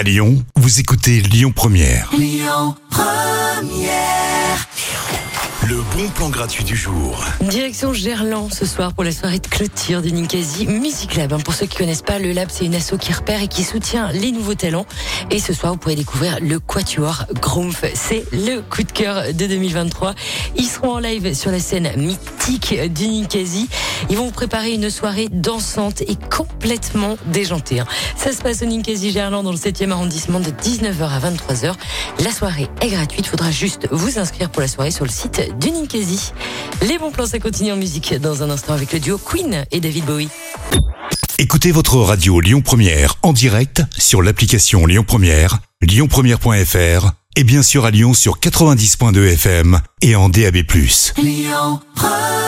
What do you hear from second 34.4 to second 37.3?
pour la soirée sur le site du Ninkasi. Les bons plans,